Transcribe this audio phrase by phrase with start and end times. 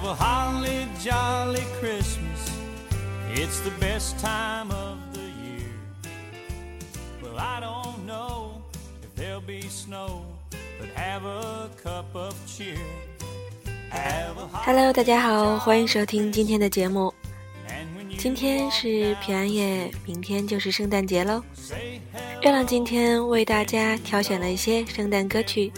[0.00, 2.50] Have a holly jolly Christmas.
[3.34, 5.68] It's the best time of the year.
[7.22, 8.62] Well, I don't know
[9.02, 10.22] if there'll be snow,
[10.78, 12.78] but have a cup of cheer.
[14.64, 17.12] Hello，大家好，欢迎收听今天的节目。
[18.16, 21.42] 今天是平安夜，明天就是圣诞节喽。
[22.40, 25.70] 月亮今天为大家挑选了一些圣诞歌曲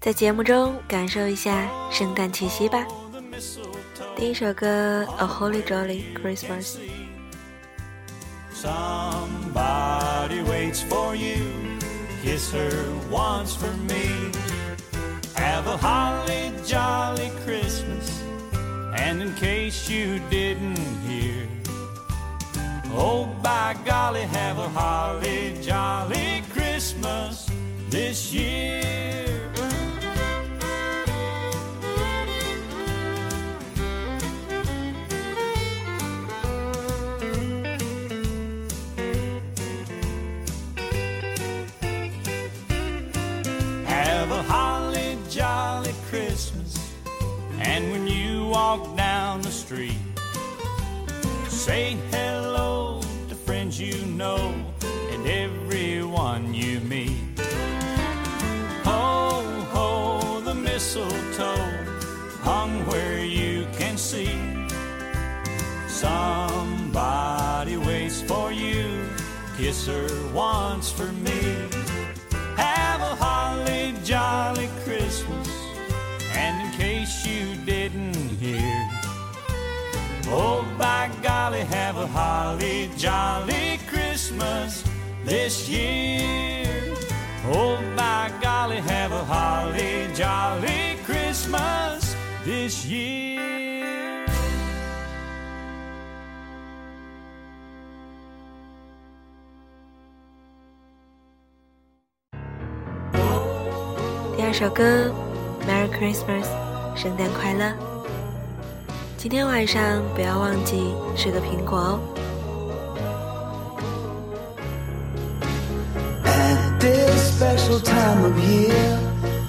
[0.00, 2.86] 在节目中感受一下圣诞气息吧。
[3.12, 4.14] the mistletoe.
[4.16, 6.76] 第一首歌《A Holly Jolly Christmas》。
[8.52, 11.36] Somebody waits for you.
[12.22, 14.32] Kiss her once for me.
[15.34, 18.22] Have a holly jolly Christmas.
[18.96, 21.46] And in case you didn't hear,
[22.94, 27.48] oh by golly, have a holly jolly Christmas
[27.90, 29.29] this year.
[49.71, 49.95] Street,
[51.47, 54.53] say hello to friends you know
[55.11, 57.39] and everyone you meet.
[58.83, 61.85] Ho, ho, the mistletoe
[62.41, 64.35] hung where you can see.
[65.87, 69.07] Somebody waits for you.
[69.57, 71.41] Kiss her once for me.
[72.57, 75.49] Have a holly jolly Christmas.
[76.33, 78.10] And in case you didn't
[80.30, 84.84] oh by golly, have a holly jolly Christmas
[85.24, 86.94] this year.
[87.48, 93.36] Oh by golly, have a holly jolly Christmas this year.
[104.36, 105.12] 第二首歌《
[105.66, 107.89] Merry Christmas》，圣诞快乐。
[109.20, 112.00] 今天晚上不要忘记吃个苹果哦。
[116.24, 118.98] At this special time of year,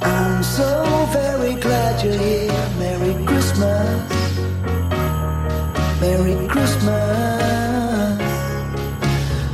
[0.01, 2.51] I'm so very glad you're here.
[2.79, 4.11] Merry Christmas.
[6.01, 8.21] Merry Christmas.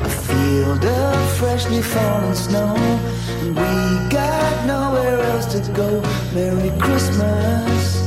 [0.01, 2.75] A field of freshly fallen snow.
[3.41, 6.01] And we got nowhere else to go.
[6.33, 8.06] Merry Christmas.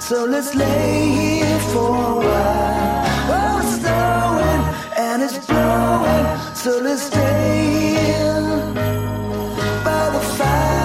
[0.00, 3.04] so let's lay here for a while.
[3.36, 4.62] Oh, it's snowing
[5.06, 8.42] and it's blowing, so let's stay here
[9.84, 10.84] by the fire.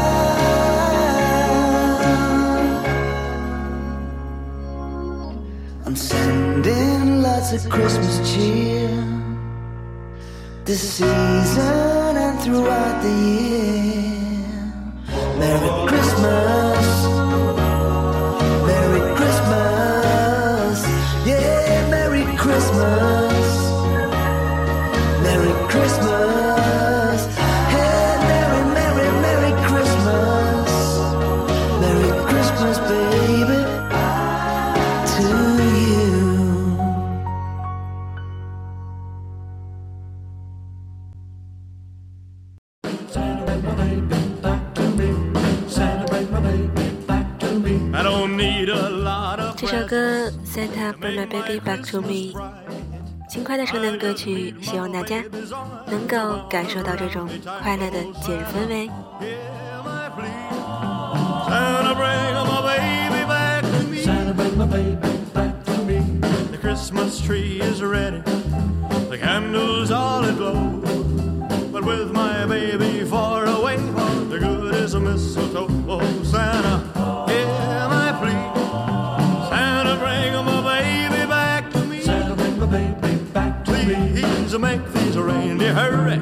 [5.86, 8.90] I'm sending lots of Christmas cheer
[10.70, 14.30] this season and throughout the year.
[15.40, 16.69] Merry Christmas,
[51.50, 52.36] Feedback to me。
[53.28, 55.24] 轻快的圣诞歌曲，希望大家
[55.88, 57.28] 能够感受到这种
[57.64, 58.88] 快乐的节日氛围。
[85.74, 86.20] Hurry.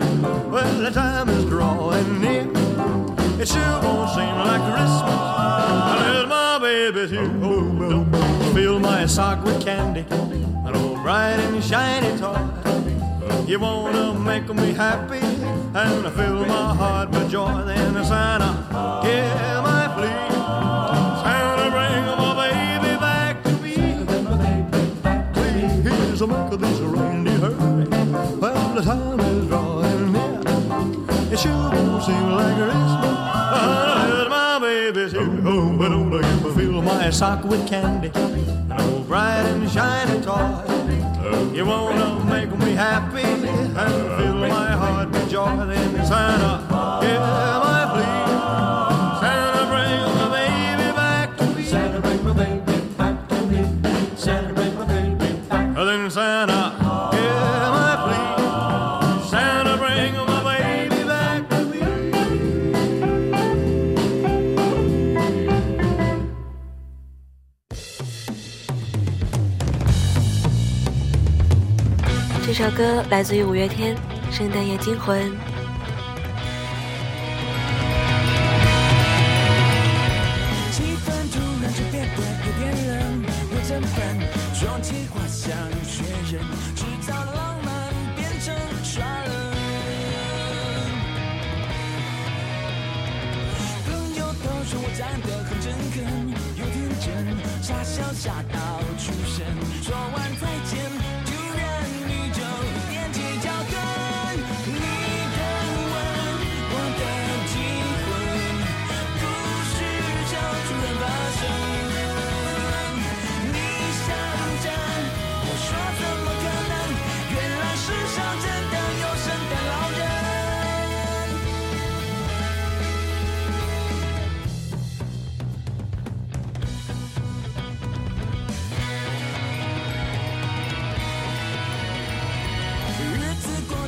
[0.49, 2.47] Well, the time is drawing near.
[3.39, 5.21] It sure won't seem like Christmas
[5.94, 7.31] unless my baby's here.
[7.44, 12.39] Oh, don't fill my sock with candy, an old bright and shiny toy.
[13.47, 17.63] You wanna make me happy and fill my heart with joy.
[17.65, 18.51] Then Santa,
[19.05, 20.27] hear my plea.
[21.23, 23.75] Santa, bring my baby back to me.
[25.83, 26.81] Please make these
[32.07, 33.18] seem like Christmas
[33.59, 35.42] unless my baby's here.
[35.45, 40.63] Oh, but don't you fill my sock with candy, an old bright and shiny toy.
[41.54, 45.54] You wanna make me happy and fill my heart with joy.
[45.65, 46.54] Then Santa,
[47.04, 47.19] hear
[72.57, 73.95] 这首歌来自于五月天
[74.36, 75.21] 《圣诞夜惊魂》。
[80.71, 82.07] 气氛突然就变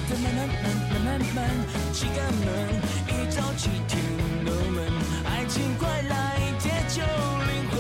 [0.08, 1.38] 子过得慢慢慢慢慢慢，
[1.92, 2.48] 几个门，
[3.08, 4.02] 一早七天
[4.46, 4.78] 都闷，
[5.26, 6.14] 爱情快来
[6.60, 7.80] 解救灵魂。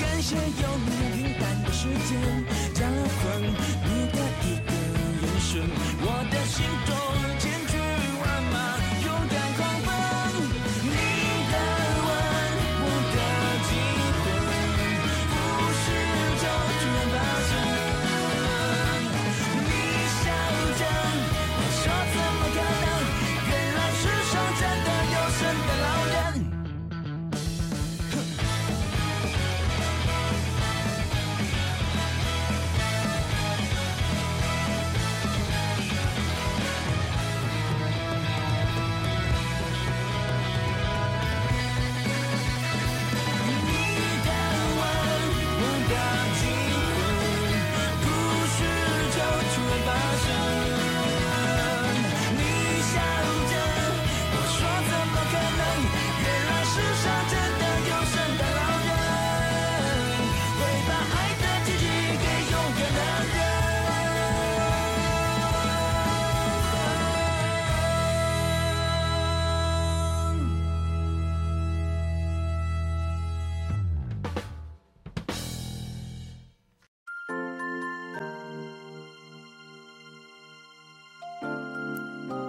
[0.00, 0.40] 感谢有
[0.84, 2.18] 你平淡的时间，
[2.74, 4.70] 加了分，你的一个
[5.22, 5.62] 眼神，
[6.00, 6.90] 我的心中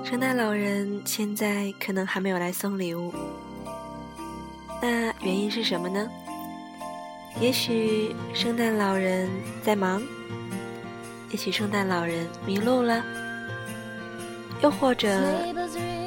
[0.09, 3.13] 圣诞老人现在可能还没有来送礼物，
[4.81, 6.07] 那原因是什么呢？
[7.41, 9.29] 也许圣诞老人
[9.61, 10.01] 在忙，
[11.29, 13.03] 也许圣诞老人迷路了，
[14.61, 15.09] 又或者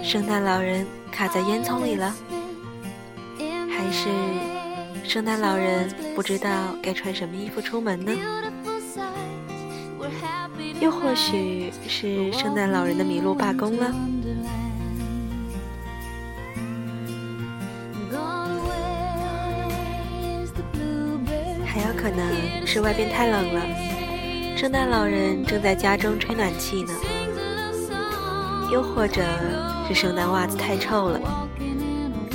[0.03, 2.11] 圣诞老人卡在烟囱里了，
[3.69, 4.09] 还是
[5.05, 8.11] 圣诞老人不知道该穿什么衣服出门呢？
[10.81, 13.95] 又或许是圣诞老人的麋鹿罢工了。
[21.67, 23.61] 还有可能是外边太冷了，
[24.57, 26.93] 圣诞老人正在家中吹暖气呢。
[28.73, 29.23] 又或者
[29.87, 31.21] 是圣诞袜子太臭了，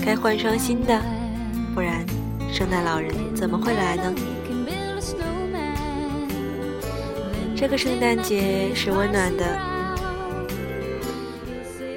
[0.06, 1.02] 该换双新的，
[1.74, 2.06] 不然
[2.52, 4.14] 圣诞老人怎么会来呢？
[7.58, 9.58] 这个圣诞节是温暖的。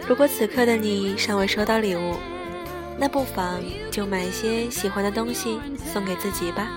[0.09, 2.15] 如果此刻的你尚未收到礼物，
[2.97, 3.61] 那不妨
[3.91, 5.59] 就买一些喜欢的东西
[5.93, 6.69] 送给自己吧，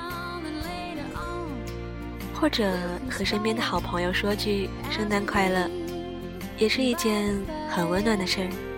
[2.33, 2.71] 或者
[3.09, 5.69] 和身边的好朋友说句“圣诞快乐”，
[6.57, 8.70] 也是一件很温暖的事儿。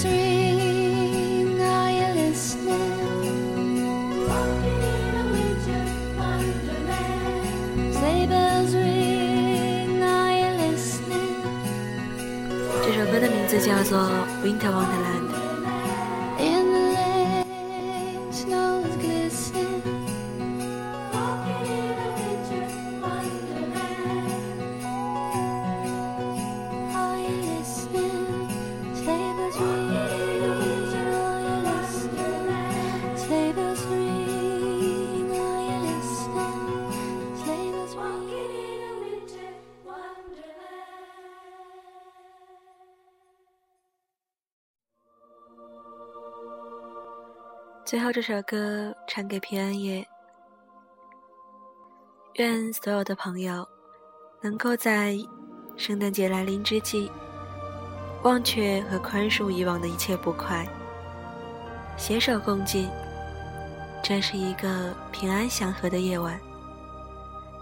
[0.00, 0.04] 这
[12.94, 13.98] 首歌的名字叫做
[14.44, 15.24] 《Winter Wonderland》。
[47.88, 50.06] 最后这首歌唱给平安夜，
[52.34, 53.66] 愿所有的朋友
[54.42, 55.16] 能够在
[55.78, 57.10] 圣诞节来临之际，
[58.24, 60.68] 忘却和宽恕以往的一切不快，
[61.96, 62.90] 携手共进。
[64.02, 66.38] 这是一个平安祥和的夜晚，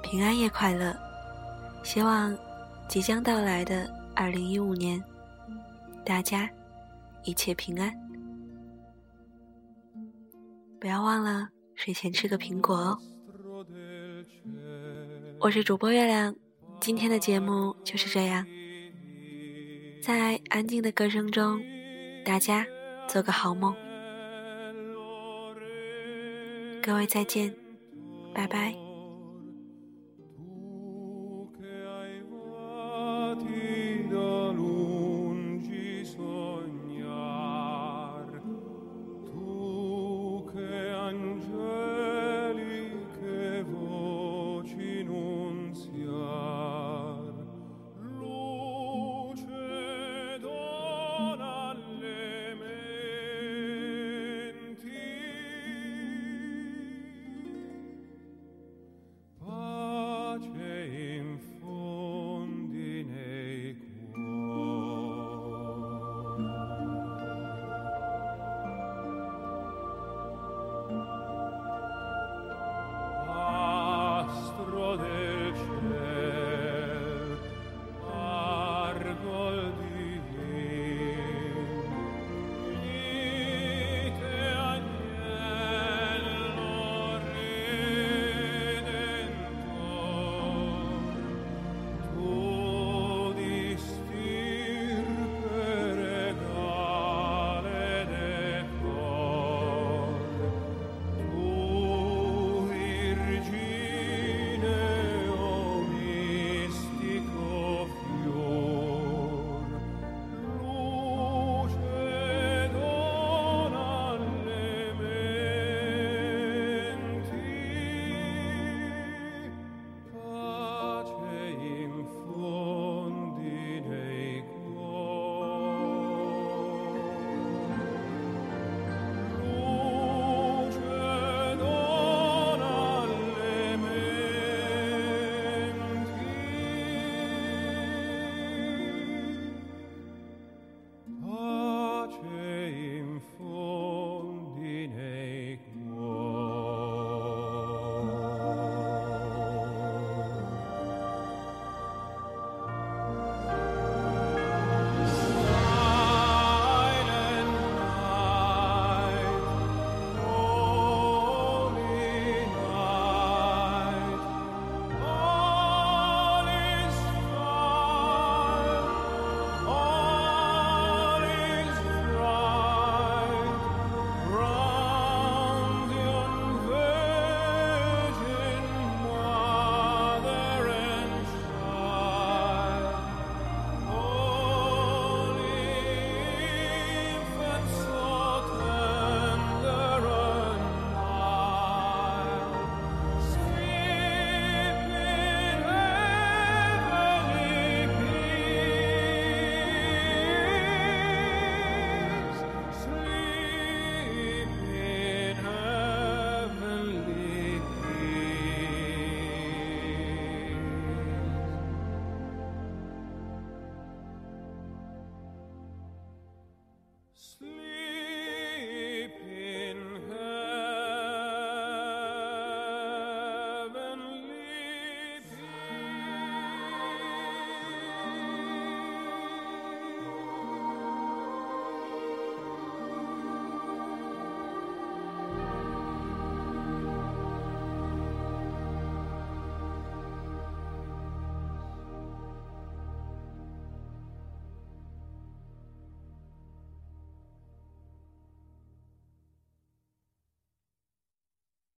[0.03, 0.93] 平安夜快乐！
[1.85, 2.37] 希望
[2.89, 5.01] 即将到来的二零一五年，
[6.05, 6.51] 大家
[7.23, 8.06] 一切平安。
[10.81, 12.99] 不要忘了睡前吃个苹果哦。
[15.41, 16.35] 我是主播月亮，
[16.81, 18.47] 今天的节目就是这样，
[20.03, 21.61] 在安静的歌声中，
[22.25, 22.67] 大家
[23.09, 23.75] 做个好梦。
[26.83, 27.55] 各位再见，
[28.33, 28.86] 拜拜。